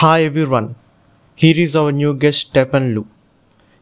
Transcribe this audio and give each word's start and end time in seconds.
Hi 0.00 0.22
everyone, 0.24 0.76
here 1.36 1.60
is 1.60 1.76
our 1.76 1.92
new 1.92 2.14
guest 2.14 2.46
Stephen 2.46 2.94
Lu. 2.94 3.06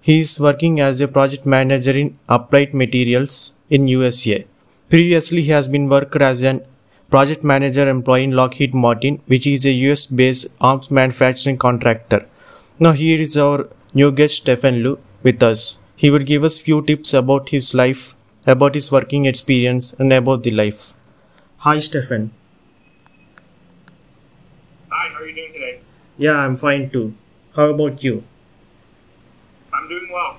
He 0.00 0.18
is 0.22 0.40
working 0.40 0.80
as 0.80 1.00
a 1.00 1.06
project 1.06 1.46
manager 1.46 1.92
in 1.92 2.18
Applied 2.28 2.74
Materials 2.74 3.54
in 3.70 3.86
USA. 3.86 4.44
Previously, 4.88 5.42
he 5.42 5.50
has 5.50 5.68
been 5.68 5.88
worked 5.88 6.20
as 6.20 6.42
an 6.42 6.64
project 7.08 7.44
manager 7.44 7.88
employee 7.88 8.24
in 8.24 8.32
Lockheed 8.32 8.74
Martin, 8.74 9.20
which 9.26 9.46
is 9.46 9.64
a 9.64 9.70
US 9.70 10.06
based 10.06 10.48
arms 10.60 10.90
manufacturing 10.90 11.56
contractor. 11.56 12.26
Now, 12.80 12.94
here 12.94 13.20
is 13.20 13.36
our 13.36 13.68
new 13.94 14.10
guest 14.10 14.38
Stephen 14.38 14.82
Lu 14.82 14.98
with 15.22 15.40
us. 15.40 15.78
He 15.94 16.10
will 16.10 16.26
give 16.32 16.42
us 16.42 16.58
few 16.58 16.82
tips 16.82 17.14
about 17.14 17.50
his 17.50 17.74
life, 17.74 18.16
about 18.44 18.74
his 18.74 18.90
working 18.90 19.26
experience, 19.26 19.92
and 20.00 20.12
about 20.12 20.42
the 20.42 20.50
life. 20.50 20.92
Hi, 21.58 21.78
Stephen. 21.78 22.32
Hi, 24.90 25.10
how 25.10 25.20
are 25.20 25.28
you 25.28 25.34
doing 25.36 25.52
today? 25.52 25.80
Yeah, 26.18 26.36
I'm 26.36 26.56
fine 26.56 26.90
too. 26.90 27.14
How 27.56 27.70
about 27.70 28.04
you? 28.04 28.24
I'm 29.72 29.88
doing 29.88 30.08
well. 30.12 30.36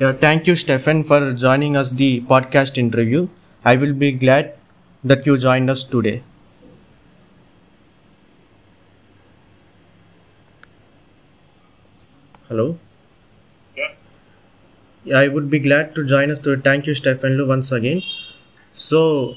Yeah, 0.00 0.12
thank 0.12 0.46
you, 0.46 0.56
Stefan, 0.56 1.04
for 1.04 1.32
joining 1.32 1.76
us 1.76 1.92
the 1.92 2.20
podcast 2.22 2.78
interview. 2.78 3.28
I 3.64 3.76
will 3.76 3.94
be 3.94 4.12
glad 4.12 4.54
that 5.04 5.26
you 5.26 5.38
joined 5.38 5.70
us 5.70 5.84
today. 5.84 6.22
Hello. 12.48 12.78
Yes. 13.76 14.10
Yeah, 15.04 15.18
I 15.20 15.28
would 15.28 15.50
be 15.50 15.60
glad 15.60 15.94
to 15.96 16.06
join 16.06 16.30
us 16.30 16.38
today. 16.40 16.62
Thank 16.62 16.86
you, 16.86 16.94
Stefan 16.94 17.36
Lu, 17.38 17.48
once 17.48 17.72
again. 17.72 18.02
So, 18.72 19.36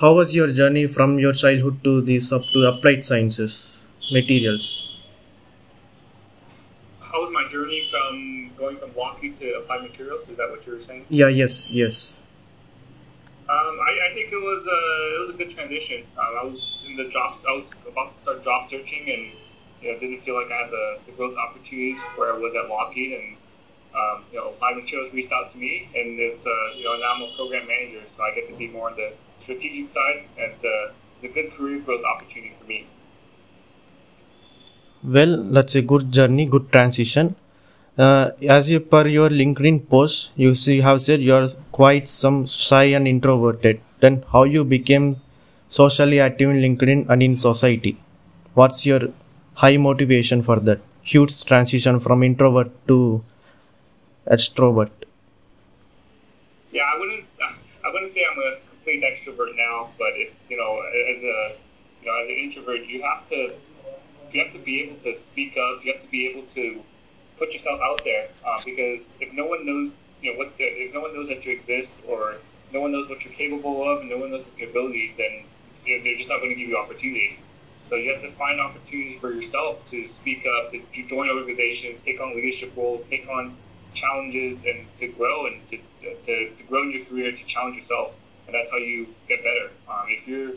how 0.00 0.14
was 0.16 0.34
your 0.36 0.52
journey 0.52 0.86
from 0.88 1.18
your 1.18 1.34
childhood 1.34 1.84
to 1.84 2.00
this 2.02 2.32
up 2.32 2.44
to 2.54 2.66
applied 2.66 3.04
sciences 3.06 3.86
materials? 4.12 4.93
How 7.44 7.48
was 7.48 7.54
my 7.54 7.60
journey 7.60 7.88
from 7.90 8.50
going 8.56 8.76
from 8.76 8.94
Lockheed 8.96 9.34
to 9.36 9.58
Applied 9.58 9.82
Materials? 9.82 10.28
Is 10.28 10.36
that 10.36 10.50
what 10.50 10.66
you 10.66 10.72
were 10.72 10.80
saying? 10.80 11.04
Yeah, 11.08 11.28
yes, 11.28 11.70
yes. 11.70 12.20
Um, 13.48 13.78
I, 13.86 14.10
I 14.10 14.14
think 14.14 14.32
it 14.32 14.42
was 14.42 14.66
a 14.66 15.16
it 15.16 15.18
was 15.18 15.30
a 15.30 15.36
good 15.36 15.50
transition. 15.50 16.04
Um, 16.16 16.34
I 16.40 16.44
was 16.44 16.82
in 16.86 16.96
the 16.96 17.08
jobs. 17.08 17.44
I 17.46 17.52
was 17.52 17.72
about 17.86 18.10
to 18.10 18.16
start 18.16 18.42
job 18.42 18.68
searching, 18.68 19.02
and 19.10 19.32
you 19.82 19.92
know 19.92 19.98
didn't 19.98 20.20
feel 20.20 20.40
like 20.40 20.50
I 20.50 20.62
had 20.62 20.70
the, 20.70 20.98
the 21.06 21.12
growth 21.12 21.36
opportunities 21.36 22.02
where 22.16 22.32
I 22.32 22.38
was 22.38 22.56
at 22.56 22.68
Lockheed, 22.68 23.12
and 23.12 23.36
um, 23.94 24.24
you 24.32 24.38
know 24.38 24.50
Applied 24.50 24.76
Materials 24.76 25.12
reached 25.12 25.32
out 25.32 25.50
to 25.50 25.58
me, 25.58 25.88
and 25.94 26.18
it's 26.18 26.46
uh, 26.46 26.50
you 26.76 26.84
know 26.84 26.96
now 26.96 27.14
I'm 27.14 27.22
a 27.22 27.36
program 27.36 27.66
manager, 27.66 28.00
so 28.06 28.22
I 28.22 28.34
get 28.34 28.48
to 28.48 28.54
be 28.54 28.68
more 28.68 28.90
on 28.90 28.96
the 28.96 29.12
strategic 29.38 29.90
side, 29.90 30.24
and 30.38 30.54
uh, 30.54 30.92
it's 31.18 31.26
a 31.26 31.28
good 31.28 31.52
career 31.52 31.80
growth 31.80 32.04
opportunity 32.04 32.54
for 32.58 32.64
me. 32.66 32.86
Well, 35.04 35.42
that's 35.42 35.74
a 35.74 35.82
good 35.82 36.10
journey, 36.10 36.46
good 36.46 36.72
transition. 36.72 37.36
Uh, 37.96 38.30
as 38.48 38.68
you 38.70 38.80
per 38.80 39.06
your 39.06 39.28
LinkedIn 39.30 39.88
post, 39.88 40.30
you 40.34 40.54
see 40.54 40.80
have 40.80 41.00
said 41.00 41.22
you're 41.22 41.48
quite 41.70 42.08
some 42.08 42.46
shy 42.46 42.84
and 42.84 43.06
introverted. 43.06 43.80
Then 44.00 44.24
how 44.32 44.42
you 44.44 44.64
became 44.64 45.20
socially 45.68 46.18
active 46.20 46.50
in 46.50 46.56
LinkedIn 46.56 47.08
and 47.08 47.22
in 47.22 47.36
society? 47.36 47.96
What's 48.54 48.84
your 48.84 49.10
high 49.54 49.76
motivation 49.76 50.42
for 50.42 50.58
that 50.60 50.80
huge 51.02 51.44
transition 51.44 52.00
from 52.00 52.22
introvert 52.24 52.70
to 52.88 53.22
extrovert? 54.26 54.90
Yeah, 56.72 56.82
I 56.92 56.98
wouldn't. 56.98 57.26
I 57.84 57.90
wouldn't 57.92 58.12
say 58.12 58.22
I'm 58.28 58.38
a 58.38 58.54
complete 58.68 59.04
extrovert 59.04 59.56
now, 59.56 59.90
but 59.98 60.12
it's 60.14 60.50
you 60.50 60.56
know, 60.56 60.80
as 61.14 61.22
a 61.22 61.56
you 62.02 62.06
know, 62.06 62.18
as 62.22 62.28
an 62.28 62.36
introvert, 62.36 62.86
you 62.86 63.02
have 63.02 63.26
to 63.28 63.54
you 64.32 64.42
have 64.42 64.52
to 64.52 64.58
be 64.58 64.82
able 64.82 64.96
to 65.02 65.14
speak 65.14 65.56
up. 65.56 65.84
You 65.84 65.92
have 65.92 66.02
to 66.02 66.08
be 66.08 66.26
able 66.26 66.42
to 66.58 66.82
put 67.38 67.52
yourself 67.52 67.80
out 67.82 68.02
there 68.04 68.28
uh, 68.46 68.58
because 68.64 69.14
if 69.20 69.32
no 69.32 69.46
one 69.46 69.66
knows, 69.66 69.92
you 70.22 70.32
know, 70.32 70.38
what 70.38 70.52
if 70.58 70.94
no 70.94 71.00
one 71.00 71.14
knows 71.14 71.28
that 71.28 71.44
you 71.44 71.52
exist 71.52 71.94
or 72.06 72.36
no 72.72 72.80
one 72.80 72.92
knows 72.92 73.08
what 73.08 73.24
you're 73.24 73.34
capable 73.34 73.90
of 73.90 74.00
and 74.00 74.10
no 74.10 74.18
one 74.18 74.30
knows 74.30 74.44
what 74.44 74.58
your 74.58 74.70
abilities, 74.70 75.16
then 75.16 75.44
they're 75.86 76.16
just 76.16 76.28
not 76.28 76.38
going 76.38 76.50
to 76.50 76.54
give 76.54 76.68
you 76.68 76.76
opportunities. 76.76 77.38
So 77.82 77.96
you 77.96 78.10
have 78.12 78.22
to 78.22 78.30
find 78.30 78.60
opportunities 78.60 79.20
for 79.20 79.32
yourself 79.32 79.84
to 79.86 80.06
speak 80.06 80.46
up, 80.46 80.70
to, 80.70 80.80
to 80.80 81.06
join 81.06 81.28
organizations, 81.28 82.02
take 82.02 82.20
on 82.20 82.34
leadership 82.34 82.72
roles, 82.74 83.02
take 83.02 83.28
on 83.28 83.56
challenges, 83.92 84.58
and 84.64 84.86
to 84.98 85.08
grow 85.08 85.46
and 85.46 85.64
to, 85.66 85.78
to, 86.22 86.50
to 86.56 86.62
grow 86.64 86.82
in 86.82 86.92
your 86.92 87.04
career, 87.04 87.30
to 87.30 87.44
challenge 87.44 87.76
yourself, 87.76 88.14
and 88.46 88.54
that's 88.54 88.70
how 88.70 88.78
you 88.78 89.06
get 89.28 89.44
better. 89.44 89.70
Um, 89.88 90.06
if 90.08 90.26
you're 90.26 90.52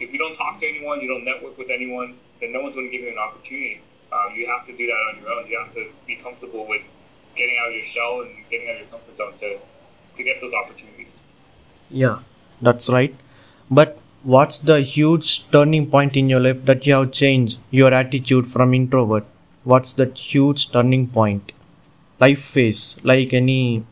if 0.00 0.12
you 0.12 0.18
don't 0.18 0.34
talk 0.34 0.58
to 0.58 0.66
anyone, 0.66 1.00
you 1.00 1.08
don't 1.08 1.24
network 1.24 1.56
with 1.56 1.70
anyone, 1.70 2.18
then 2.40 2.52
no 2.52 2.60
one's 2.62 2.74
going 2.74 2.90
to 2.90 2.90
give 2.90 3.02
you 3.02 3.12
an 3.12 3.18
opportunity. 3.18 3.80
Um, 4.12 4.34
you 4.34 4.46
have 4.46 4.66
to 4.66 4.76
do 4.76 4.86
that 4.86 5.02
on 5.10 5.22
your 5.22 5.32
own. 5.32 5.46
You 5.48 5.58
have 5.58 5.72
to 5.74 5.86
be 6.06 6.16
comfortable 6.16 6.66
with 6.68 6.82
getting 7.34 7.56
out 7.60 7.68
of 7.68 7.74
your 7.74 7.82
shell 7.82 8.20
and 8.20 8.30
getting 8.50 8.68
out 8.68 8.74
of 8.74 8.80
your 8.80 8.88
comfort 8.88 9.16
zone 9.16 9.32
to 9.38 9.58
to 10.16 10.22
get 10.22 10.40
those 10.40 10.52
opportunities. 10.52 11.16
Yeah, 11.90 12.18
that's 12.60 12.88
right. 12.90 13.14
But 13.70 13.98
what's 14.22 14.58
the 14.58 14.80
huge 14.80 15.50
turning 15.50 15.90
point 15.90 16.16
in 16.16 16.28
your 16.28 16.40
life 16.40 16.64
that 16.66 16.86
you 16.86 16.94
have 16.94 17.12
changed 17.12 17.58
your 17.70 17.92
attitude 17.92 18.46
from 18.46 18.74
introvert? 18.74 19.24
What's 19.64 19.94
that 19.94 20.18
huge 20.18 20.70
turning 20.72 21.08
point? 21.08 21.52
Life 22.20 22.42
phase, 22.42 22.96
like 23.02 23.32
any 23.32 23.84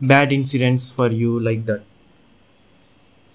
bad 0.00 0.32
incidents 0.32 0.90
for 0.92 1.08
you, 1.10 1.38
like 1.40 1.66
that. 1.66 1.82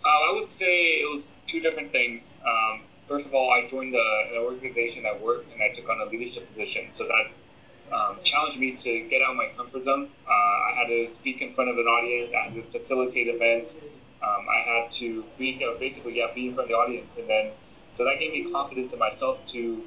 Uh, 0.03 0.07
I 0.07 0.31
would 0.33 0.49
say 0.49 1.01
it 1.01 1.09
was 1.09 1.33
two 1.45 1.59
different 1.59 1.91
things. 1.91 2.33
Um, 2.45 2.81
first 3.07 3.25
of 3.27 3.33
all, 3.33 3.51
I 3.51 3.67
joined 3.67 3.95
a, 3.95 4.27
an 4.31 4.37
organization 4.43 5.05
at 5.05 5.21
work 5.21 5.45
and 5.53 5.61
I 5.61 5.69
took 5.69 5.89
on 5.89 6.01
a 6.01 6.05
leadership 6.05 6.47
position. 6.47 6.87
So 6.91 7.07
that 7.07 7.95
um, 7.95 8.17
challenged 8.23 8.59
me 8.59 8.75
to 8.75 9.07
get 9.09 9.21
out 9.21 9.31
of 9.31 9.35
my 9.37 9.49
comfort 9.55 9.83
zone. 9.83 10.09
Uh, 10.27 10.31
I 10.31 10.73
had 10.75 10.87
to 10.87 11.13
speak 11.13 11.41
in 11.41 11.51
front 11.51 11.69
of 11.69 11.77
an 11.77 11.85
audience, 11.85 12.33
I 12.33 12.45
had 12.45 12.53
to 12.55 12.63
facilitate 12.63 13.27
events. 13.27 13.81
Um, 14.23 14.47
I 14.49 14.59
had 14.67 14.91
to 14.91 15.23
be, 15.37 15.49
you 15.49 15.59
know, 15.59 15.77
basically, 15.77 16.17
yeah, 16.17 16.27
be 16.33 16.47
in 16.47 16.53
front 16.55 16.65
of 16.65 16.69
the 16.69 16.75
audience. 16.75 17.17
And 17.17 17.29
then, 17.29 17.51
so 17.91 18.03
that 18.05 18.19
gave 18.19 18.31
me 18.33 18.51
confidence 18.51 18.91
in 18.91 18.97
myself 18.99 19.45
to 19.47 19.83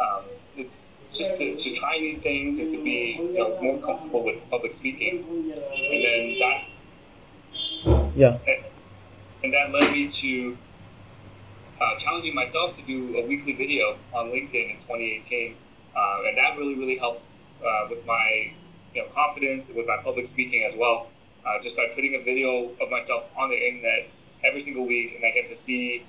um, 0.00 0.24
just 1.12 1.38
to, 1.38 1.56
to 1.56 1.74
try 1.74 1.98
new 1.98 2.18
things 2.18 2.58
and 2.58 2.70
to 2.72 2.82
be 2.82 3.16
you 3.20 3.34
know, 3.34 3.60
more 3.62 3.78
comfortable 3.80 4.24
with 4.24 4.38
public 4.50 4.72
speaking. 4.72 5.24
And 5.28 6.04
then 6.04 6.38
that, 6.40 6.64
Yeah. 8.16 8.38
and, 8.46 8.64
and 9.44 9.52
that 9.54 9.70
led 9.72 9.92
me 9.92 10.08
to 10.08 10.56
uh, 11.80 11.96
challenging 11.96 12.34
myself 12.34 12.76
to 12.76 12.82
do 12.82 13.16
a 13.16 13.26
weekly 13.26 13.52
video 13.54 13.96
on 14.12 14.26
LinkedIn 14.26 14.70
in 14.72 14.76
2018, 14.80 15.56
uh, 15.96 16.22
and 16.26 16.36
that 16.36 16.56
really 16.58 16.74
really 16.74 16.96
helped 16.98 17.22
uh, 17.64 17.86
with 17.88 18.04
my 18.06 18.52
you 18.94 19.02
know 19.02 19.08
confidence 19.08 19.68
with 19.74 19.86
my 19.86 19.96
public 20.02 20.26
speaking 20.26 20.64
as 20.64 20.76
well. 20.76 21.08
Uh, 21.46 21.60
just 21.62 21.74
by 21.74 21.86
putting 21.94 22.14
a 22.14 22.18
video 22.22 22.70
of 22.82 22.90
myself 22.90 23.24
on 23.36 23.48
the 23.48 23.56
internet 23.56 24.08
every 24.44 24.60
single 24.60 24.86
week, 24.86 25.14
and 25.16 25.24
I 25.24 25.30
get 25.30 25.48
to 25.48 25.56
see, 25.56 26.04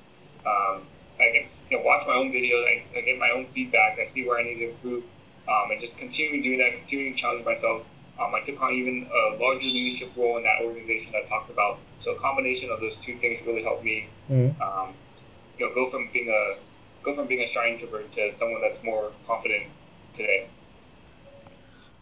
um, 0.46 0.82
I 1.20 1.30
get 1.32 1.48
to 1.48 1.64
you 1.70 1.78
know 1.78 1.84
watch 1.84 2.06
my 2.06 2.16
own 2.16 2.32
videos, 2.34 2.66
I, 2.66 2.84
I 2.98 3.02
get 3.02 3.18
my 3.18 3.30
own 3.30 3.46
feedback, 3.46 3.98
I 4.00 4.04
see 4.04 4.28
where 4.28 4.40
I 4.40 4.44
need 4.44 4.56
to 4.60 4.72
improve, 4.72 5.06
um, 5.48 5.72
and 5.72 5.80
just 5.80 5.98
continuing 5.98 6.42
doing 6.42 6.58
that, 6.60 6.74
continuing 6.76 7.14
to 7.14 7.18
challenge 7.20 7.46
myself. 7.46 7.88
Um, 8.20 8.36
I 8.36 8.42
took 8.42 8.62
on 8.62 8.74
even 8.74 9.10
a 9.10 9.38
larger 9.42 9.68
leadership 9.70 10.12
role 10.18 10.38
in 10.38 10.44
that 10.44 10.62
organization 10.62 11.14
I 11.16 11.26
talked 11.28 11.50
about. 11.50 11.80
So 11.98 12.14
a 12.14 12.20
combination 12.20 12.70
of 12.70 12.80
those 12.80 12.98
two 12.98 13.16
things 13.18 13.40
really 13.48 13.64
helped 13.64 13.84
me 13.84 14.10
Mm. 14.30 14.62
um, 14.62 14.94
you 15.62 15.68
know, 15.68 15.74
go 15.74 15.86
from 15.90 16.10
being 16.12 16.30
a 16.30 16.58
go 17.04 17.14
from 17.14 17.28
being 17.28 17.42
a 17.42 17.48
shy 17.48 17.70
introvert 17.70 18.12
to 18.12 18.32
someone 18.32 18.62
that's 18.62 18.84
more 18.84 19.12
confident 19.28 19.68
today. 20.14 20.48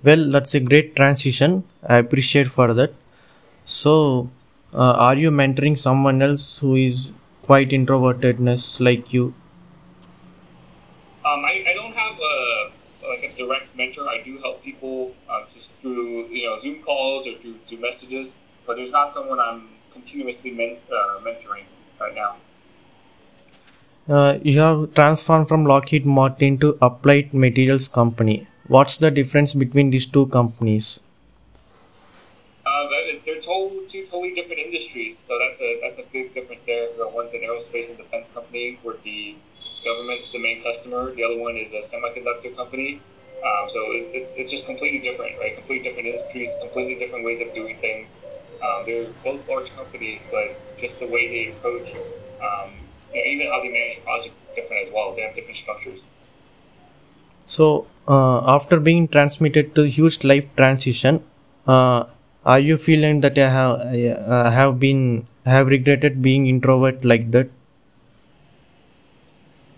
Well, 0.03 0.31
that's 0.31 0.53
a 0.53 0.59
great 0.61 0.95
transition. 0.95 1.63
I 1.85 1.97
appreciate 1.97 2.47
for 2.47 2.73
that. 2.73 2.93
So, 3.65 4.29
uh, 4.73 4.93
are 5.07 5.15
you 5.15 5.29
mentoring 5.29 5.77
someone 5.77 6.21
else 6.21 6.59
who 6.59 6.75
is 6.75 7.13
quite 7.41 7.69
introvertedness 7.69 8.79
like 8.79 9.13
you? 9.13 9.33
Um, 11.25 11.43
I, 11.45 11.65
I 11.67 11.73
don't 11.73 11.93
have 11.93 12.17
a 12.17 12.71
like 13.09 13.23
a 13.23 13.35
direct 13.37 13.75
mentor. 13.75 14.07
I 14.07 14.21
do 14.23 14.37
help 14.37 14.63
people 14.63 15.13
uh, 15.29 15.43
just 15.49 15.75
through 15.81 16.27
you 16.27 16.45
know 16.45 16.57
Zoom 16.59 16.81
calls 16.81 17.27
or 17.27 17.35
through, 17.39 17.55
through 17.67 17.79
messages, 17.79 18.33
but 18.65 18.77
there's 18.77 18.91
not 18.91 19.13
someone 19.13 19.39
I'm 19.39 19.67
continuously 19.91 20.51
men, 20.51 20.77
uh, 20.89 21.19
mentoring 21.19 21.65
right 21.99 22.15
now. 22.15 22.37
Uh, 24.09 24.39
you 24.41 24.59
have 24.59 24.91
transformed 24.95 25.47
from 25.47 25.65
Lockheed 25.65 26.03
Martin 26.03 26.57
to 26.57 26.75
Applied 26.81 27.31
Materials 27.31 27.87
Company. 27.87 28.47
What's 28.67 28.97
the 28.97 29.11
difference 29.11 29.53
between 29.53 29.91
these 29.91 30.07
two 30.07 30.25
companies? 30.27 31.01
Uh, 32.65 32.87
they're 33.23 33.39
two 33.39 33.85
totally 33.87 34.33
different 34.33 34.61
industries, 34.61 35.15
so 35.15 35.37
that's 35.37 35.61
a 35.61 35.79
that's 35.83 35.99
a 35.99 36.03
big 36.11 36.33
difference 36.33 36.63
there. 36.63 36.87
One's 36.97 37.35
an 37.35 37.41
aerospace 37.41 37.89
and 37.89 37.97
defense 37.99 38.29
company, 38.29 38.79
where 38.81 38.95
the 39.03 39.35
government's 39.85 40.31
the 40.31 40.39
main 40.39 40.63
customer. 40.63 41.13
The 41.13 41.23
other 41.23 41.37
one 41.37 41.55
is 41.55 41.73
a 41.73 41.77
semiconductor 41.77 42.55
company. 42.55 43.01
Um, 43.45 43.69
so 43.69 43.79
it, 43.91 44.09
it's, 44.11 44.33
it's 44.35 44.51
just 44.51 44.65
completely 44.65 44.99
different, 44.99 45.37
right? 45.39 45.55
Completely 45.55 45.87
different 45.87 46.07
industries, 46.07 46.49
completely 46.61 46.95
different 46.95 47.25
ways 47.25 47.41
of 47.41 47.53
doing 47.53 47.77
things. 47.77 48.15
Um, 48.63 48.83
they're 48.87 49.07
both 49.23 49.47
large 49.47 49.73
companies, 49.75 50.27
but 50.31 50.57
just 50.79 50.99
the 50.99 51.07
way 51.07 51.27
they 51.29 51.51
approach, 51.51 51.93
um, 52.41 52.71
you 53.13 53.19
know, 53.19 53.31
even 53.31 53.47
how 53.47 53.61
they 53.61 53.69
manage 53.69 54.03
projects 54.03 54.37
is 54.43 54.49
different 54.55 54.87
as 54.87 54.93
well. 54.93 55.13
They 55.15 55.21
have 55.21 55.35
different 55.35 55.57
structures. 55.57 56.01
So, 57.45 57.87
uh, 58.07 58.41
after 58.55 58.79
being 58.79 59.07
transmitted 59.07 59.75
to 59.75 59.83
huge 59.83 60.23
life 60.23 60.45
transition, 60.55 61.23
uh, 61.67 62.05
are 62.45 62.59
you 62.59 62.77
feeling 62.77 63.21
that 63.21 63.37
I 63.37 63.49
have 63.49 63.79
uh, 63.81 64.51
have 64.51 64.79
been 64.79 65.27
have 65.45 65.67
regretted 65.67 66.21
being 66.21 66.47
introvert 66.47 67.03
like 67.03 67.31
that? 67.31 67.49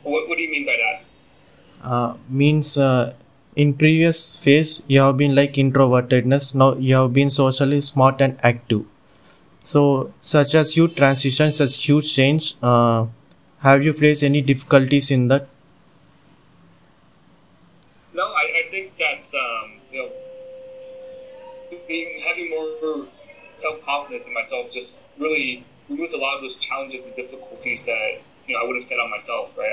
What, 0.04 0.28
what 0.28 0.38
do 0.38 0.44
you 0.44 0.50
mean 0.51 0.66
by 0.66 0.75
that? 0.78 1.04
Uh, 1.83 2.13
means 2.30 2.78
uh, 2.78 3.13
in 3.56 3.74
previous 3.74 4.38
phase 4.38 4.83
you 4.88 5.00
have 5.01 5.18
been 5.18 5.36
like 5.36 5.54
introvertedness. 5.54 6.54
Now 6.56 6.75
you 6.75 6.95
have 6.95 7.13
been 7.13 7.30
socially 7.30 7.81
smart 7.81 8.22
and 8.22 8.38
active. 8.44 8.86
So, 9.63 10.13
such 10.22 10.56
as 10.56 10.78
you 10.78 10.88
transition, 10.88 11.51
such 11.51 11.86
huge 11.86 12.13
change. 12.16 12.56
Have 13.61 13.81
you 13.83 13.93
faced 13.93 14.23
any 14.23 14.41
difficulties 14.41 15.09
in 15.09 15.29
that? 15.29 15.47
No, 18.13 18.27
I, 18.33 18.63
I 18.65 18.69
think 18.69 18.97
that 18.97 19.23
um, 19.37 19.73
you 19.91 19.99
know, 20.03 21.77
being 21.87 22.19
having 22.27 22.49
more 22.49 23.07
self 23.53 23.83
confidence 23.83 24.27
in 24.27 24.33
myself 24.33 24.71
just 24.71 25.01
really 25.17 25.63
removes 25.89 26.13
a 26.13 26.17
lot 26.17 26.35
of 26.35 26.41
those 26.41 26.55
challenges 26.55 27.05
and 27.05 27.15
difficulties 27.15 27.85
that 27.85 28.19
you 28.47 28.55
know 28.55 28.61
I 28.63 28.67
would 28.67 28.75
have 28.75 28.83
set 28.85 28.99
on 28.99 29.09
myself. 29.09 29.57
Right, 29.57 29.71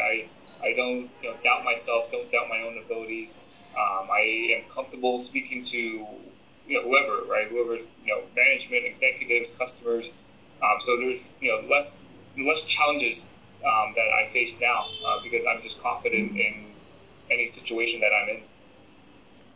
I 0.63 0.67
I 0.67 0.73
don't 0.75 1.11
you 1.23 1.31
know 1.31 1.37
doubt 1.43 1.65
myself, 1.65 2.11
don't 2.11 2.31
doubt 2.31 2.49
my 2.49 2.61
own 2.61 2.79
abilities. 2.79 3.39
Um, 3.77 4.09
I 4.11 4.57
am 4.57 4.71
comfortable 4.71 5.19
speaking 5.19 5.63
to 5.65 5.79
you 5.79 6.75
know 6.75 6.83
whoever, 6.83 7.23
right? 7.31 7.49
Whoever's 7.49 7.87
you 8.05 8.15
know 8.15 8.23
management, 8.37 8.85
executives, 8.87 9.53
customers. 9.53 10.13
Um, 10.63 10.79
so 10.81 10.97
there's 10.97 11.29
you 11.41 11.51
know 11.51 11.69
less 11.69 12.03
less 12.39 12.65
challenges 12.65 13.29
um, 13.65 13.93
that 13.95 14.09
I 14.13 14.29
face 14.33 14.59
now 14.61 14.87
uh, 15.07 15.19
because 15.23 15.45
I'm 15.47 15.63
just 15.63 15.83
confident 15.83 16.37
in 16.37 16.67
any 17.31 17.47
situation 17.47 18.01
that 18.01 18.13
I'm 18.13 18.29
in. 18.29 18.43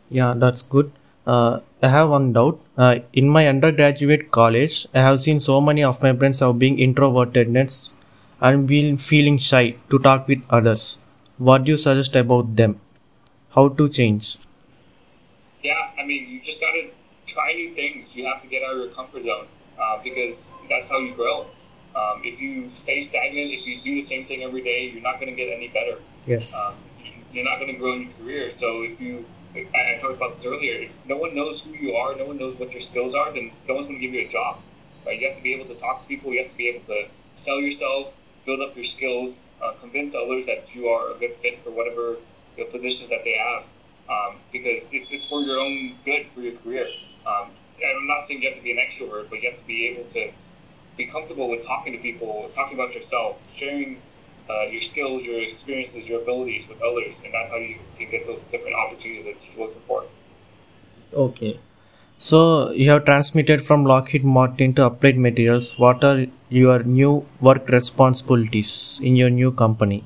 Yeah, 0.09 0.33
that's 0.35 0.61
good. 0.61 0.91
Uh, 1.25 1.59
I 1.81 1.87
have 1.87 2.09
one 2.09 2.33
doubt. 2.33 2.59
Uh, 2.77 2.99
in 3.13 3.29
my 3.29 3.47
undergraduate 3.47 4.31
college, 4.31 4.87
I 4.93 4.99
have 4.99 5.19
seen 5.19 5.39
so 5.39 5.61
many 5.61 5.83
of 5.83 6.01
my 6.01 6.15
friends 6.15 6.39
have 6.39 6.59
being 6.59 6.77
introvertedness 6.77 7.93
and 8.41 8.67
been 8.67 8.97
feeling 8.97 9.37
shy 9.37 9.75
to 9.89 9.99
talk 9.99 10.27
with 10.27 10.41
others. 10.49 10.99
What 11.37 11.63
do 11.63 11.71
you 11.71 11.77
suggest 11.77 12.15
about 12.15 12.55
them? 12.55 12.79
How 13.55 13.69
to 13.69 13.87
change? 13.87 14.37
Yeah, 15.63 15.91
I 15.97 16.05
mean, 16.05 16.29
you 16.29 16.41
just 16.41 16.59
gotta 16.59 16.89
try 17.25 17.53
new 17.53 17.73
things. 17.73 18.15
You 18.15 18.25
have 18.25 18.41
to 18.41 18.47
get 18.47 18.63
out 18.63 18.73
of 18.73 18.77
your 18.79 18.89
comfort 18.89 19.23
zone 19.23 19.47
uh, 19.81 19.97
because 20.03 20.51
that's 20.69 20.89
how 20.91 20.99
you 20.99 21.13
grow. 21.13 21.45
Um, 21.95 22.21
if 22.23 22.41
you 22.41 22.69
stay 22.71 23.01
stagnant, 23.01 23.51
if 23.51 23.67
you 23.67 23.81
do 23.81 23.93
the 23.95 24.01
same 24.01 24.25
thing 24.25 24.43
every 24.43 24.61
day, 24.61 24.89
you're 24.89 25.03
not 25.03 25.19
going 25.19 25.27
to 25.27 25.35
get 25.35 25.53
any 25.53 25.67
better. 25.67 25.97
Yes. 26.25 26.53
Um, 26.53 26.75
you're 27.31 27.45
not 27.45 27.59
going 27.59 27.71
to 27.71 27.77
grow 27.77 27.93
in 27.93 28.03
your 28.03 28.11
career. 28.13 28.51
So 28.51 28.81
if 28.81 28.99
you, 28.99 29.25
I, 29.55 29.95
I 29.95 29.99
talked 29.99 30.15
about 30.15 30.33
this 30.33 30.45
earlier, 30.45 30.83
if 30.83 30.91
no 31.07 31.17
one 31.17 31.35
knows 31.35 31.63
who 31.63 31.71
you 31.71 31.95
are, 31.95 32.15
no 32.15 32.25
one 32.25 32.37
knows 32.37 32.57
what 32.57 32.71
your 32.71 32.81
skills 32.81 33.13
are, 33.13 33.31
then 33.31 33.51
no 33.67 33.75
one's 33.75 33.87
going 33.87 33.99
to 33.99 34.05
give 34.05 34.13
you 34.13 34.25
a 34.25 34.29
job. 34.29 34.59
Right? 35.05 35.19
You 35.19 35.27
have 35.27 35.37
to 35.37 35.43
be 35.43 35.53
able 35.53 35.65
to 35.65 35.75
talk 35.75 36.01
to 36.01 36.07
people. 36.07 36.31
You 36.31 36.41
have 36.41 36.51
to 36.51 36.57
be 36.57 36.67
able 36.67 36.85
to 36.87 37.07
sell 37.35 37.59
yourself, 37.59 38.13
build 38.45 38.61
up 38.61 38.75
your 38.75 38.83
skills, 38.83 39.35
uh, 39.61 39.73
convince 39.79 40.15
others 40.15 40.45
that 40.45 40.73
you 40.73 40.87
are 40.87 41.11
a 41.11 41.19
good 41.19 41.35
fit 41.41 41.63
for 41.63 41.71
whatever 41.71 42.17
know, 42.57 42.65
positions 42.65 43.09
that 43.09 43.23
they 43.23 43.33
have. 43.33 43.65
Um, 44.09 44.37
because 44.51 44.85
it's, 44.91 45.09
it's 45.11 45.25
for 45.25 45.41
your 45.41 45.59
own 45.59 45.95
good 46.05 46.27
for 46.33 46.41
your 46.41 46.57
career. 46.57 46.87
Um, 47.25 47.51
I'm 47.83 48.07
not 48.07 48.27
saying 48.27 48.41
you 48.41 48.49
have 48.49 48.57
to 48.57 48.63
be 48.63 48.71
an 48.71 48.77
extrovert, 48.77 49.29
but 49.29 49.41
you 49.41 49.49
have 49.49 49.59
to 49.59 49.65
be 49.65 49.87
able 49.87 50.07
to 50.09 50.31
be 50.97 51.05
comfortable 51.05 51.49
with 51.49 51.65
talking 51.65 51.93
to 51.93 51.99
people, 51.99 52.49
talking 52.53 52.79
about 52.79 52.93
yourself, 52.93 53.39
sharing 53.53 54.01
uh, 54.49 54.63
your 54.63 54.81
skills, 54.81 55.23
your 55.23 55.41
experiences, 55.41 56.07
your 56.07 56.21
abilities 56.21 56.67
with 56.67 56.81
others, 56.81 57.15
and 57.23 57.33
that's 57.33 57.49
how 57.49 57.57
you 57.57 57.77
can 57.97 58.09
get 58.09 58.27
those 58.27 58.39
different 58.51 58.75
opportunities 58.75 59.25
that 59.25 59.35
you're 59.55 59.67
looking 59.67 59.81
for. 59.87 60.03
Okay. 61.13 61.59
So 62.19 62.71
you 62.71 62.89
have 62.89 63.05
transmitted 63.05 63.65
from 63.65 63.85
Lockheed 63.85 64.23
Martin 64.23 64.73
to 64.75 64.85
Applied 64.85 65.17
Materials. 65.17 65.77
What 65.77 66.03
are 66.03 66.25
your 66.49 66.83
new 66.83 67.25
work 67.41 67.67
responsibilities 67.69 68.99
in 69.03 69.15
your 69.15 69.29
new 69.29 69.51
company? 69.51 70.03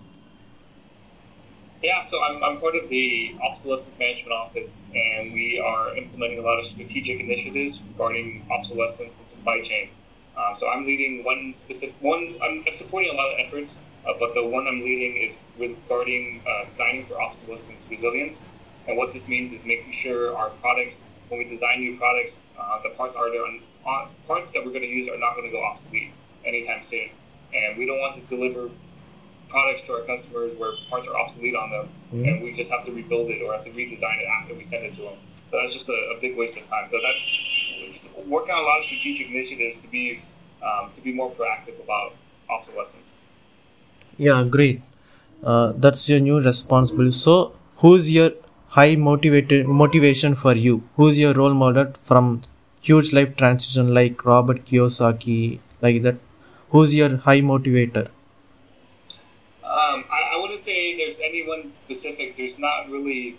Yeah, 1.84 2.01
so 2.01 2.22
I'm, 2.24 2.44
I'm 2.44 2.60
part 2.60 2.75
of 2.75 2.89
the 2.89 3.36
Obsolescence 3.44 4.00
Management 4.00 4.31
Office, 4.31 4.88
and 4.95 5.31
we 5.31 5.60
are 5.60 5.95
implementing 5.95 6.39
a 6.39 6.42
lot 6.42 6.57
of 6.57 6.66
strategic 6.66 7.19
initiatives 7.19 7.84
regarding 7.92 8.45
obsolescence 8.51 9.18
and 9.19 9.28
supply 9.28 9.62
chain. 9.62 9.89
Uh, 10.38 10.56
so 10.56 10.69
I'm 10.69 10.86
leading 10.86 11.24
one 11.24 11.54
specific 11.56 11.95
one. 12.00 12.36
I'm, 12.44 12.63
I'm 12.68 12.74
supporting 12.74 13.12
a 13.12 13.16
lot 13.16 13.34
of 13.34 13.39
efforts, 13.39 13.81
uh, 14.07 14.13
but 14.19 14.36
the 14.36 14.45
one 14.45 14.68
I'm 14.68 14.81
leading 14.81 15.18
is 15.18 15.36
regarding 15.57 16.44
uh, 16.48 16.66
designing 16.69 17.06
for 17.06 17.19
obsolescence 17.19 17.88
resilience. 17.89 18.48
And 18.88 18.98
what 18.98 19.12
this 19.13 19.28
means 19.28 19.51
is 19.51 19.66
making 19.66 19.92
sure 19.92 20.38
our 20.38 20.50
products, 20.62 21.06
when 21.30 21.39
we 21.39 21.45
design 21.45 21.81
new 21.81 21.98
products, 21.98 22.39
uh, 22.57 22.81
the 22.84 22.89
parts 22.89 23.16
are 23.16 23.31
there 23.31 23.45
on, 23.45 23.62
on, 23.86 24.10
parts 24.28 24.51
that 24.51 24.63
we're 24.63 24.72
going 24.72 24.84
to 24.84 24.88
use 24.88 25.10
are 25.10 25.18
not 25.18 25.36
going 25.36 25.48
to 25.48 25.51
go 25.51 25.63
obsolete 25.63 26.12
anytime 26.45 26.84
soon. 26.84 27.10
And 27.54 27.78
we 27.78 27.86
don't 27.86 28.00
want 28.00 28.16
to 28.16 28.22
deliver 28.22 28.69
products 29.50 29.88
to 29.88 29.94
our 29.94 30.01
customers 30.01 30.54
where 30.56 30.74
parts 30.89 31.07
are 31.07 31.18
obsolete 31.18 31.56
on 31.56 31.72
them, 31.72 31.89
mm-hmm. 32.13 32.25
and 32.25 32.44
we 32.44 32.54
just 32.54 32.69
have 32.69 32.86
to 32.86 32.92
rebuild 32.92 33.30
it 33.30 33.42
or 33.42 33.54
have 33.54 33.63
to 33.63 33.72
redesign 33.72 34.22
it 34.22 34.28
after 34.42 34.54
we 34.54 34.63
send 34.63 34.86
it 34.86 34.94
to 34.95 35.01
them. 35.01 35.18
So 35.48 35.57
that's 35.57 35.74
just 35.74 35.89
a, 35.89 36.13
a 36.16 36.19
big 36.19 36.38
waste 36.38 36.60
of 36.60 36.68
time. 36.68 36.88
So 36.88 36.98
that 36.98 37.16
working 38.25 38.54
on 38.54 38.60
a 38.63 38.66
lot 38.68 38.78
of 38.78 38.84
strategic 38.84 39.30
initiatives 39.30 39.78
to 39.78 39.88
be 39.88 40.22
um, 40.63 40.92
to 40.95 41.01
be 41.01 41.13
more 41.13 41.31
proactive 41.31 41.81
about 41.84 42.13
obsolescence. 42.50 43.13
Yeah, 44.18 44.44
great. 44.44 44.81
Uh, 45.44 45.74
that's 45.75 46.10
your 46.10 46.19
new 46.19 46.42
responsibility. 46.42 47.12
So, 47.12 47.54
who's 47.78 48.10
your 48.13 48.31
high 48.69 48.95
motivated 48.95 49.68
motivation 49.68 50.36
for 50.36 50.54
you? 50.54 50.84
Who's 50.95 51.19
your 51.19 51.34
role 51.34 51.54
model 51.54 51.94
from 52.04 52.42
huge 52.81 53.13
life 53.13 53.36
transition 53.38 53.94
like 53.94 54.25
Robert 54.25 54.66
Kiyosaki, 54.66 55.60
like 55.81 56.01
that? 56.04 56.16
Who's 56.72 56.95
your 56.95 57.18
high 57.18 57.42
motivator? 57.42 58.07
Um, 59.63 60.06
I, 60.12 60.22
I 60.34 60.39
wouldn't 60.42 60.63
say 60.63 60.98
there's 60.98 61.19
anyone 61.19 61.72
specific. 61.74 62.36
There's 62.36 62.57
not 62.57 62.89
really 62.89 63.38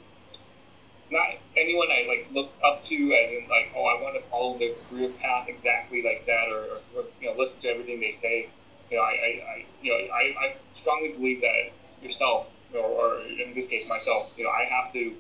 not 1.10 1.28
anyone 1.56 1.88
I 1.90 2.06
like 2.06 2.28
look 2.32 2.52
up 2.64 2.82
to 2.82 2.94
as 3.14 3.32
in 3.32 3.48
like, 3.48 3.72
oh, 3.74 3.84
I 3.84 4.00
want 4.02 4.14
to 4.16 4.22
follow 4.28 4.58
their 4.58 4.74
career 4.88 5.10
path 5.10 5.48
exactly 5.48 6.02
like 6.02 6.26
that, 6.26 6.48
or, 6.48 6.80
or 6.96 7.04
you 7.20 7.30
know, 7.30 7.36
listen 7.38 7.60
to 7.60 7.68
everything 7.68 8.00
they 8.00 8.12
say. 8.12 8.48
You 8.90 8.96
know, 8.96 9.02
I, 9.02 9.10
I, 9.10 9.12
I 9.12 9.66
you 9.82 9.92
know, 9.92 10.12
I, 10.12 10.46
I 10.46 10.56
strongly 10.74 11.12
believe 11.12 11.40
that 11.40 11.72
yourself, 12.02 12.48
or, 12.74 12.80
or 12.80 13.20
in 13.22 13.54
this 13.54 13.68
case 13.68 13.86
myself, 13.86 14.30
you 14.36 14.44
know, 14.44 14.50
I 14.50 14.64
have 14.64 14.92
to 14.92 15.14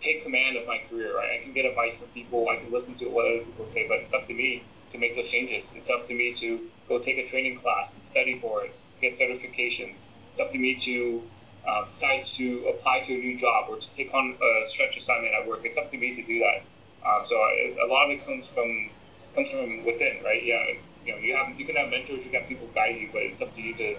take 0.00 0.22
command 0.22 0.56
of 0.56 0.66
my 0.66 0.80
career. 0.88 1.16
Right? 1.16 1.40
I 1.40 1.44
can 1.44 1.52
get 1.52 1.64
advice 1.64 1.96
from 1.96 2.08
people, 2.08 2.48
I 2.48 2.56
can 2.56 2.72
listen 2.72 2.94
to 2.96 3.06
what 3.06 3.26
other 3.26 3.44
people 3.44 3.66
say, 3.66 3.86
but 3.88 3.98
it's 3.98 4.14
up 4.14 4.26
to 4.26 4.34
me 4.34 4.64
to 4.90 4.98
make 4.98 5.14
those 5.14 5.30
changes. 5.30 5.70
It's 5.74 5.90
up 5.90 6.06
to 6.08 6.14
me 6.14 6.32
to 6.34 6.70
go 6.88 6.98
take 6.98 7.18
a 7.18 7.26
training 7.26 7.56
class 7.58 7.94
and 7.94 8.04
study 8.04 8.38
for 8.38 8.64
it, 8.64 8.74
get 9.00 9.14
certifications. 9.14 10.06
It's 10.30 10.40
up 10.40 10.52
to 10.52 10.58
me 10.58 10.74
to 10.76 11.22
uh, 11.66 11.84
decide 11.86 12.24
to 12.24 12.66
apply 12.68 13.00
to 13.00 13.14
a 13.14 13.18
new 13.18 13.36
job 13.36 13.66
or 13.68 13.76
to 13.76 13.90
take 13.92 14.12
on 14.12 14.36
a 14.42 14.66
stretch 14.66 14.96
assignment 14.96 15.32
at 15.34 15.46
work, 15.46 15.60
it's 15.64 15.78
up 15.78 15.90
to 15.90 15.98
me 15.98 16.14
to 16.14 16.22
do 16.22 16.38
that. 16.40 16.62
Um, 17.06 17.24
so 17.28 17.36
I, 17.36 17.76
a 17.82 17.86
lot 17.86 18.06
of 18.06 18.10
it 18.12 18.24
comes 18.24 18.46
from 18.46 18.90
comes 19.34 19.50
from 19.50 19.84
within, 19.84 20.22
right? 20.24 20.42
Yeah, 20.44 20.64
you 21.04 21.12
know, 21.12 21.18
you 21.18 21.36
have 21.36 21.58
you 21.58 21.64
can 21.66 21.76
have 21.76 21.90
mentors, 21.90 22.24
you 22.24 22.30
can 22.30 22.40
have 22.40 22.48
people 22.48 22.68
guide 22.74 22.96
you, 22.96 23.08
but 23.12 23.22
it's 23.22 23.42
up 23.42 23.54
to 23.54 23.60
you 23.60 23.74
to, 23.74 23.94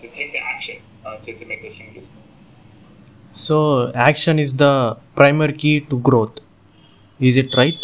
to 0.00 0.08
take 0.08 0.32
the 0.32 0.38
action 0.38 0.80
uh, 1.04 1.16
to, 1.16 1.36
to 1.36 1.44
make 1.44 1.62
those 1.62 1.74
changes. 1.74 2.14
So 3.32 3.92
action 3.92 4.38
is 4.38 4.56
the 4.56 4.96
primary 5.14 5.52
key 5.52 5.80
to 5.80 5.98
growth. 5.98 6.40
Is 7.20 7.36
it 7.36 7.54
right? 7.56 7.76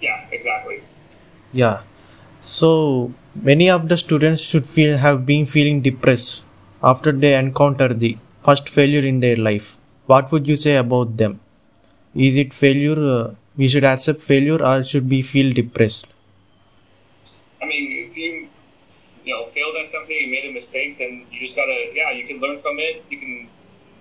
Yeah, 0.00 0.26
exactly. 0.32 0.82
Yeah. 1.52 1.82
So 2.40 3.12
many 3.34 3.70
of 3.70 3.88
the 3.88 3.96
students 3.96 4.42
should 4.42 4.66
feel 4.66 4.96
have 4.96 5.26
been 5.26 5.46
feeling 5.46 5.82
depressed 5.82 6.42
after 6.82 7.12
they 7.12 7.34
encounter 7.34 7.88
the 7.94 8.16
first 8.44 8.68
failure 8.68 9.04
in 9.12 9.20
their 9.20 9.36
life 9.36 9.76
what 10.06 10.32
would 10.32 10.48
you 10.48 10.56
say 10.56 10.74
about 10.76 11.16
them? 11.18 11.38
Is 12.14 12.36
it 12.36 12.52
failure 12.52 12.98
uh, 12.98 13.34
we 13.56 13.68
should 13.68 13.84
accept 13.84 14.20
failure 14.22 14.62
or 14.64 14.82
should 14.84 15.08
we 15.10 15.22
feel 15.22 15.52
depressed? 15.54 16.08
I 17.62 17.66
mean 17.66 18.04
if 18.04 18.16
you 18.16 18.46
you 19.24 19.34
know 19.34 19.44
failed 19.46 19.76
at 19.80 19.86
something 19.86 20.16
you 20.16 20.30
made 20.30 20.48
a 20.48 20.52
mistake 20.52 20.98
then 20.98 21.26
you 21.30 21.40
just 21.40 21.56
gotta 21.56 21.90
yeah 21.94 22.10
you 22.10 22.26
can 22.26 22.40
learn 22.40 22.58
from 22.58 22.78
it. 22.78 23.04
You 23.10 23.18
can 23.18 23.48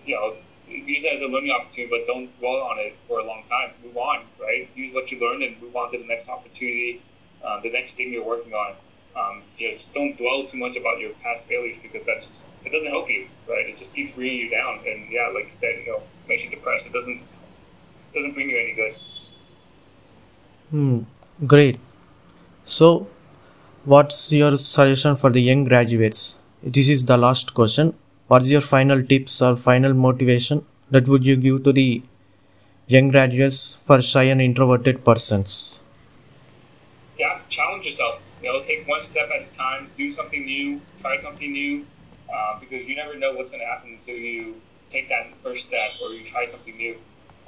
you 0.05 0.15
know 0.15 0.35
use 0.67 1.05
it 1.05 1.13
as 1.13 1.21
a 1.21 1.27
learning 1.27 1.51
opportunity 1.51 1.89
but 1.89 2.07
don't 2.07 2.29
dwell 2.39 2.61
on 2.71 2.79
it 2.79 2.95
for 3.07 3.19
a 3.19 3.25
long 3.25 3.43
time. 3.49 3.71
Move 3.83 3.97
on 3.97 4.23
right? 4.39 4.69
Use 4.75 4.93
what 4.93 5.11
you 5.11 5.19
learned 5.19 5.43
and 5.43 5.61
move 5.61 5.75
on 5.75 5.91
to 5.91 5.97
the 5.97 6.05
next 6.05 6.29
opportunity 6.29 7.01
uh, 7.43 7.59
the 7.61 7.71
next 7.71 7.93
thing 7.95 8.11
you're 8.13 8.25
working 8.25 8.53
on 8.53 8.73
um, 9.15 9.41
just 9.57 9.93
don't 9.93 10.17
dwell 10.17 10.45
too 10.45 10.57
much 10.57 10.75
about 10.75 10.99
your 10.99 11.11
past 11.23 11.47
failures 11.47 11.77
because 11.81 12.05
that's 12.05 12.45
it 12.65 12.71
doesn't 12.71 12.91
help 12.91 13.09
you, 13.09 13.27
right? 13.47 13.67
It 13.67 13.77
just 13.77 13.95
keeps 13.95 14.11
bringing 14.13 14.37
you 14.37 14.49
down, 14.49 14.79
and 14.85 15.09
yeah, 15.11 15.27
like 15.33 15.45
you 15.45 15.57
said, 15.59 15.83
you 15.85 15.91
know, 15.91 16.03
makes 16.27 16.43
you 16.43 16.49
depressed. 16.49 16.87
It 16.87 16.93
doesn't 16.93 17.21
doesn't 18.13 18.33
bring 18.33 18.49
you 18.49 18.57
any 18.57 18.73
good. 18.73 18.95
Hmm. 20.71 20.99
Great. 21.47 21.79
So, 22.65 23.07
what's 23.85 24.31
your 24.31 24.57
suggestion 24.57 25.15
for 25.15 25.31
the 25.31 25.41
young 25.41 25.63
graduates? 25.63 26.35
This 26.61 26.87
is 26.87 27.05
the 27.05 27.17
last 27.17 27.53
question. 27.53 27.93
What's 28.27 28.49
your 28.49 28.61
final 28.61 29.01
tips 29.01 29.41
or 29.41 29.55
final 29.55 29.93
motivation 29.93 30.65
that 30.91 31.07
would 31.07 31.25
you 31.25 31.35
give 31.35 31.63
to 31.63 31.73
the 31.73 32.03
young 32.87 33.09
graduates 33.09 33.79
for 33.85 34.01
shy 34.01 34.23
and 34.23 34.41
introverted 34.41 35.03
persons? 35.03 35.79
Yeah, 37.17 37.39
challenge 37.49 37.85
yourself. 37.85 38.21
You 38.41 38.53
know, 38.53 38.63
take 38.63 38.87
one 38.87 39.01
step 39.01 39.29
at 39.29 39.41
a 39.41 39.55
time. 39.55 39.89
Do 39.97 40.09
something 40.11 40.45
new. 40.45 40.81
Try 41.01 41.17
something 41.17 41.51
new. 41.51 41.85
Uh, 42.33 42.59
because 42.59 42.87
you 42.87 42.95
never 42.95 43.15
know 43.15 43.33
what's 43.33 43.49
going 43.49 43.61
to 43.61 43.65
happen 43.65 43.97
until 43.99 44.15
you 44.15 44.61
take 44.89 45.09
that 45.09 45.33
first 45.43 45.67
step 45.67 45.91
or 46.01 46.11
you 46.13 46.23
try 46.23 46.45
something 46.45 46.75
new. 46.77 46.95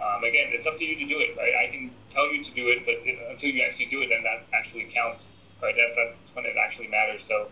Um, 0.01 0.24
again, 0.24 0.50
it's 0.51 0.65
up 0.65 0.77
to 0.79 0.86
you 0.86 0.95
to 0.95 1.05
do 1.05 1.19
it, 1.19 1.38
right? 1.38 1.53
I 1.67 1.71
can 1.71 1.91
tell 2.10 2.33
you 2.33 2.43
to 2.43 2.51
do 2.51 2.69
it, 2.69 2.86
but 2.86 2.95
until 3.29 3.51
you 3.51 3.62
actually 3.62 3.86
do 3.86 4.01
it, 4.01 4.10
then 4.10 4.24
that 4.24 4.43
actually 4.53 4.89
counts, 4.91 5.27
right? 5.62 5.75
That, 5.75 5.93
that's 5.95 6.36
when 6.36 6.45
it 6.45 6.55
actually 6.57 6.88
matters. 6.88 7.24
So, 7.24 7.50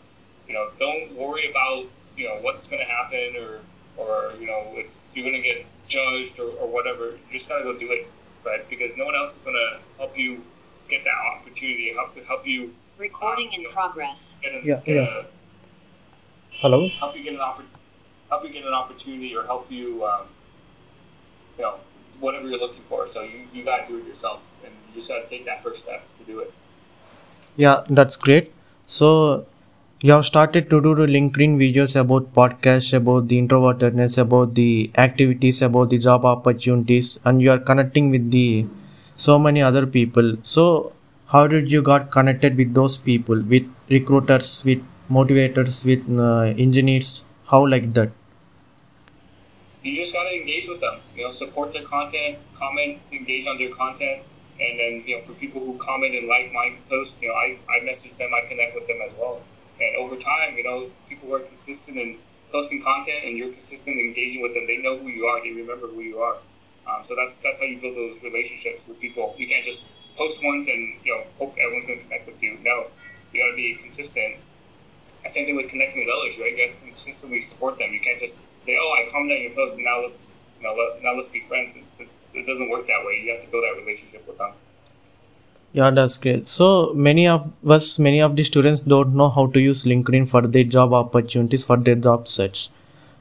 you 0.48 0.54
know, 0.56 0.70
don't 0.80 1.16
worry 1.16 1.50
about 1.50 1.86
you 2.18 2.28
know 2.28 2.38
what's 2.42 2.68
going 2.68 2.86
to 2.86 2.92
happen 2.92 3.36
or 3.38 3.60
or 3.98 4.34
you 4.40 4.48
know 4.48 4.74
it's 4.74 5.08
you're 5.14 5.24
going 5.24 5.42
to 5.42 5.48
get 5.48 5.66
judged 5.88 6.40
or, 6.40 6.50
or 6.58 6.68
whatever. 6.68 7.12
You 7.12 7.20
just 7.32 7.48
gotta 7.48 7.64
go 7.64 7.78
do 7.78 7.92
it, 7.92 8.08
right? 8.46 8.68
Because 8.70 8.92
no 8.98 9.06
one 9.06 9.16
else 9.16 9.36
is 9.36 9.42
going 9.42 9.56
to 9.56 9.80
help 9.98 10.18
you 10.18 10.44
get 10.90 11.04
that 11.04 11.16
opportunity, 11.38 11.94
help 11.94 12.18
help 12.26 12.48
you. 12.48 12.74
Recording 13.00 13.54
in 13.54 13.64
progress. 13.72 14.36
Yeah, 14.44 14.82
yeah. 14.86 15.24
Hello? 16.60 16.90
help 16.90 17.16
you 17.16 17.24
get 17.24 17.34
an 17.34 17.40
oppor- 17.40 17.72
help 18.30 18.44
you 18.44 18.50
get 18.50 18.66
an 18.66 18.74
opportunity 18.74 19.34
or 19.34 19.46
help 19.46 19.72
you 19.72 20.06
um, 20.06 20.26
you 21.58 21.64
know 21.64 21.76
whatever 22.20 22.50
you're 22.50 22.60
looking 22.60 22.84
for 22.90 23.08
so 23.08 23.22
you, 23.22 23.48
you 23.54 23.64
got 23.64 23.88
to 23.88 23.94
do 23.94 24.00
it 24.00 24.06
yourself 24.06 24.44
and 24.66 24.74
you 24.88 24.96
just 24.96 25.08
got 25.08 25.22
to 25.22 25.28
take 25.30 25.46
that 25.46 25.64
first 25.64 25.84
step 25.84 26.04
to 26.18 26.26
do 26.26 26.40
it 26.40 26.54
Yeah, 27.56 27.84
that's 27.90 28.18
great. 28.18 28.52
So 28.88 29.46
you 30.02 30.12
have 30.12 30.26
started 30.26 30.70
to 30.70 30.82
do 30.82 30.96
the 30.96 31.06
LinkedIn 31.06 31.58
videos 31.64 31.96
about 32.00 32.34
podcasts, 32.34 32.94
about 32.94 33.28
the 33.30 33.42
introvertedness, 33.42 34.18
about 34.18 34.56
the 34.56 34.92
activities, 34.98 35.62
about 35.62 35.90
the 35.90 35.98
job 35.98 36.26
opportunities, 36.26 37.20
and 37.26 37.42
you 37.42 37.52
are 37.52 37.60
connecting 37.60 38.10
with 38.12 38.32
the 38.32 38.66
so 39.18 39.38
many 39.40 39.62
other 39.62 39.86
people. 39.86 40.38
So 40.42 40.94
how 41.32 41.48
did 41.48 41.72
you 41.72 41.82
got 41.82 42.12
connected 42.12 42.58
with 42.58 42.74
those 42.74 42.98
people, 42.98 43.42
with 43.42 43.68
recruiters, 43.90 44.64
with 44.66 44.84
motivators, 45.12 45.86
with 45.86 46.08
uh, 46.20 46.54
engineers? 46.62 47.26
How 47.48 47.66
like 47.68 47.94
that? 47.94 48.12
you 49.84 49.96
just 49.96 50.14
got 50.14 50.24
to 50.24 50.36
engage 50.36 50.68
with 50.68 50.82
them 50.82 51.00
you 51.16 51.24
know 51.24 51.32
support 51.32 51.72
their 51.74 51.84
content 51.84 52.38
comment 52.56 53.00
engage 53.12 53.48
on 53.48 53.58
their 53.58 53.70
content 53.70 54.22
and 54.60 54.80
then 54.80 55.04
you 55.08 55.16
know 55.16 55.24
for 55.24 55.34
people 55.34 55.62
who 55.62 55.78
comment 55.78 56.16
and 56.16 56.28
like 56.28 56.52
my 56.52 56.74
post 56.90 57.22
you 57.22 57.30
know 57.30 57.34
i, 57.34 57.58
I 57.70 57.84
message 57.84 58.14
them 58.18 58.32
i 58.34 58.46
connect 58.48 58.76
with 58.76 58.88
them 58.88 59.00
as 59.06 59.14
well 59.18 59.42
and 59.80 59.96
over 59.96 60.18
time 60.18 60.58
you 60.58 60.64
know 60.64 60.90
people 61.08 61.30
who 61.30 61.36
are 61.36 61.40
consistent 61.40 61.98
in 61.98 62.18
posting 62.52 62.82
content 62.84 63.24
and 63.24 63.38
you're 63.38 63.52
consistent 63.52 63.98
in 64.00 64.08
engaging 64.08 64.42
with 64.42 64.54
them 64.54 64.68
they 64.68 64.78
know 64.78 64.98
who 64.98 65.08
you 65.08 65.26
are 65.26 65.42
they 65.42 65.52
remember 65.52 65.88
who 65.88 66.02
you 66.02 66.20
are 66.20 66.38
um, 66.88 67.04
so 67.06 67.16
that's 67.16 67.38
that's 67.38 67.60
how 67.60 67.66
you 67.66 67.80
build 67.80 67.96
those 67.96 68.22
relationships 68.22 68.86
with 68.88 69.00
people 69.00 69.34
you 69.38 69.48
can't 69.48 69.64
just 69.64 69.90
post 70.20 70.44
once 70.44 70.68
and 70.68 70.94
you 71.06 71.16
know 71.16 71.24
hope 71.40 71.56
everyone's 71.64 71.88
going 71.90 72.00
to 72.00 72.06
connect 72.06 72.28
with 72.28 72.44
you 72.48 72.58
no 72.70 72.78
you 73.32 73.42
got 73.42 73.50
to 73.52 73.56
be 73.56 73.76
consistent 73.86 74.36
same 75.28 75.46
thing 75.46 75.56
with 75.56 75.70
connecting 75.70 76.06
with 76.06 76.16
others, 76.16 76.40
right? 76.40 76.56
You 76.56 76.68
have 76.68 76.80
to 76.80 76.86
consistently 76.86 77.42
support 77.42 77.78
them. 77.78 77.94
You 77.94 78.00
can't 78.00 78.20
just 78.20 78.40
say, 78.60 78.78
"Oh, 78.82 78.96
I 78.98 79.10
commented 79.12 79.38
on 79.38 79.44
your 79.44 79.52
post, 79.52 79.78
now 79.78 80.02
let's, 80.02 80.32
you 80.58 80.64
know, 80.64 80.74
let, 80.76 81.04
now 81.04 81.14
let's 81.16 81.28
be 81.28 81.42
friends." 81.42 81.78
It, 81.78 82.08
it 82.34 82.46
doesn't 82.46 82.70
work 82.70 82.88
that 82.88 83.04
way. 83.06 83.22
You 83.24 83.32
have 83.34 83.44
to 83.44 83.50
build 83.50 83.64
that 83.64 83.80
relationship 83.82 84.28
with 84.28 84.38
them. 84.38 84.52
Yeah, 85.74 85.92
that's 85.92 86.18
great. 86.18 86.48
So 86.48 86.94
many 86.94 87.28
of 87.28 87.52
us, 87.68 88.00
many 88.00 88.22
of 88.22 88.36
the 88.36 88.44
students 88.44 88.82
don't 88.82 89.16
know 89.16 89.30
how 89.30 89.48
to 89.48 89.60
use 89.60 89.84
LinkedIn 89.84 90.28
for 90.28 90.42
their 90.42 90.64
job 90.64 90.94
opportunities 90.94 91.64
for 91.64 91.78
their 91.78 91.96
job 91.96 92.28
search. 92.28 92.70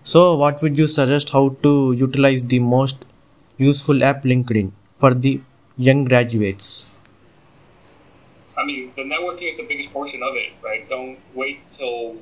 So 0.05 0.35
what 0.37 0.63
would 0.63 0.79
you 0.79 0.89
suggest 0.89 1.31
how 1.31 1.57
to 1.63 1.93
utilize 1.93 2.47
the 2.47 2.59
most 2.61 3.05
useful 3.59 4.03
app 4.03 4.23
LinkedIn 4.23 4.71
for 4.99 5.13
the 5.13 5.41
young 5.79 6.05
graduates? 6.05 6.91
I 8.57 8.65
mean, 8.65 8.93
the 8.97 9.03
networking 9.03 9.49
is 9.49 9.57
the 9.57 9.67
biggest 9.67 9.93
portion 9.93 10.23
of 10.23 10.35
it, 10.35 10.53
right? 10.63 10.87
Don't 10.89 11.19
wait 11.35 11.71
till 11.71 12.17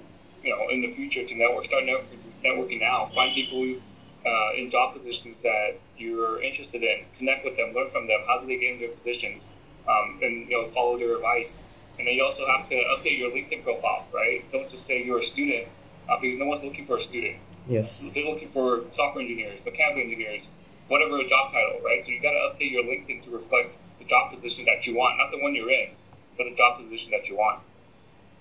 you 0.44 0.50
know 0.50 0.68
in 0.68 0.82
the 0.82 0.92
future 0.92 1.24
to 1.24 1.34
network. 1.34 1.64
Start 1.64 1.84
networking, 1.84 2.20
networking 2.44 2.80
now. 2.80 3.06
Find 3.06 3.34
people 3.34 3.76
uh, 4.24 4.54
in 4.54 4.68
job 4.68 4.94
positions 4.94 5.42
that 5.42 5.78
you're 5.96 6.42
interested 6.42 6.82
in. 6.82 7.06
Connect 7.16 7.44
with 7.44 7.56
them. 7.56 7.72
Learn 7.74 7.90
from 7.90 8.06
them. 8.06 8.20
How 8.26 8.38
do 8.38 8.46
they 8.46 8.58
get 8.58 8.74
into 8.74 8.86
their 8.86 8.96
positions? 8.96 9.48
Um, 9.88 10.18
and 10.20 10.48
you 10.48 10.60
know, 10.62 10.68
follow 10.68 10.98
their 10.98 11.16
advice. 11.16 11.60
And 11.98 12.06
then 12.06 12.14
you 12.14 12.24
also 12.24 12.46
have 12.46 12.68
to 12.68 12.74
update 12.74 13.18
your 13.18 13.30
LinkedIn 13.30 13.64
profile, 13.64 14.06
right? 14.12 14.44
Don't 14.52 14.68
just 14.68 14.86
say 14.86 15.02
you're 15.02 15.18
a 15.18 15.22
student 15.22 15.68
uh, 16.10 16.18
because 16.20 16.38
no 16.38 16.44
one's 16.44 16.62
looking 16.62 16.84
for 16.84 16.96
a 16.96 17.00
student. 17.00 17.36
Yes. 17.66 18.10
They're 18.14 18.24
looking 18.24 18.50
for 18.50 18.82
software 18.90 19.22
engineers, 19.22 19.60
mechanical 19.64 20.02
engineers, 20.02 20.48
whatever 20.88 21.18
a 21.18 21.28
job 21.28 21.50
title, 21.50 21.80
right? 21.84 22.04
So 22.04 22.10
you 22.10 22.20
got 22.20 22.32
to 22.32 22.42
update 22.50 22.70
your 22.70 22.84
LinkedIn 22.84 23.22
to 23.24 23.30
reflect 23.30 23.76
the 23.98 24.04
job 24.04 24.32
position 24.32 24.64
that 24.66 24.86
you 24.86 24.96
want, 24.96 25.18
not 25.18 25.30
the 25.30 25.38
one 25.38 25.54
you're 25.54 25.70
in, 25.70 25.90
but 26.36 26.44
the 26.44 26.54
job 26.54 26.78
position 26.78 27.10
that 27.12 27.28
you 27.28 27.36
want. 27.36 27.60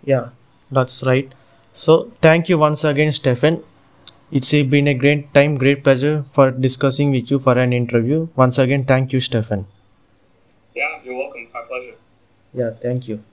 Yeah, 0.03 0.29
that's 0.71 1.03
right. 1.03 1.33
So 1.73 2.11
thank 2.21 2.49
you 2.49 2.57
once 2.57 2.83
again, 2.83 3.11
Stefan. 3.11 3.63
It's 4.31 4.51
been 4.51 4.87
a 4.87 4.93
great 4.93 5.33
time, 5.33 5.57
great 5.57 5.83
pleasure 5.83 6.25
for 6.31 6.51
discussing 6.51 7.11
with 7.11 7.29
you 7.29 7.39
for 7.39 7.57
an 7.57 7.73
interview. 7.73 8.27
Once 8.35 8.57
again, 8.57 8.85
thank 8.85 9.13
you, 9.13 9.19
Stefan. 9.19 9.67
Yeah, 10.75 10.99
you're 11.03 11.15
welcome. 11.15 11.41
It's 11.43 11.53
my 11.53 11.61
pleasure. 11.61 11.95
Yeah, 12.53 12.71
thank 12.71 13.07
you. 13.07 13.23